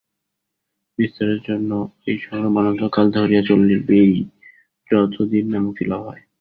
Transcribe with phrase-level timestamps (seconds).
[0.99, 1.71] বিস্তারের জন্য
[2.07, 4.13] এই সংগ্রাম অনন্তকাল ধরিয়া চলিবেই,
[4.89, 6.23] যতদিন না মুক্তিলাভ হয়।